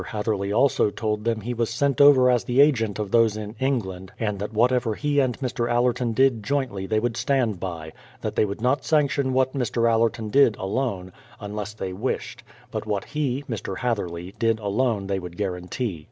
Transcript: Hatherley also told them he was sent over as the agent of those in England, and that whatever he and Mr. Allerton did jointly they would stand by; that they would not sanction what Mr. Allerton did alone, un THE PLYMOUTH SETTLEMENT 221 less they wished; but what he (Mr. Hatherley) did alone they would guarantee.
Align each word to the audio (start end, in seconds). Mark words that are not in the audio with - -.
Hatherley 0.03 0.51
also 0.51 0.89
told 0.89 1.25
them 1.25 1.41
he 1.41 1.53
was 1.53 1.69
sent 1.69 2.01
over 2.01 2.31
as 2.31 2.43
the 2.43 2.59
agent 2.59 2.97
of 2.97 3.11
those 3.11 3.37
in 3.37 3.55
England, 3.59 4.11
and 4.19 4.39
that 4.39 4.51
whatever 4.51 4.95
he 4.95 5.19
and 5.19 5.37
Mr. 5.37 5.69
Allerton 5.69 6.13
did 6.13 6.41
jointly 6.41 6.87
they 6.87 6.99
would 6.99 7.15
stand 7.15 7.59
by; 7.59 7.91
that 8.21 8.35
they 8.35 8.43
would 8.43 8.61
not 8.61 8.83
sanction 8.83 9.31
what 9.31 9.53
Mr. 9.53 9.87
Allerton 9.87 10.29
did 10.29 10.55
alone, 10.57 11.13
un 11.39 11.51
THE 11.51 11.55
PLYMOUTH 11.55 11.67
SETTLEMENT 11.67 11.69
221 11.69 11.69
less 11.69 11.73
they 11.75 11.93
wished; 11.93 12.43
but 12.71 12.87
what 12.87 13.05
he 13.05 13.43
(Mr. 13.47 13.77
Hatherley) 13.77 14.33
did 14.39 14.59
alone 14.59 15.05
they 15.05 15.19
would 15.19 15.37
guarantee. 15.37 15.99